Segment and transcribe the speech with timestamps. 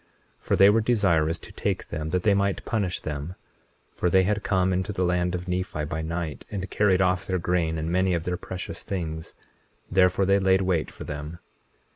[0.39, 3.35] 21:21 For they were desirous to take them that they might punish them;
[3.91, 7.37] for they had come into the land of Nephi by night, and carried off their
[7.37, 9.35] grain and many of their precious things;
[9.91, 11.37] therefore they laid wait for them.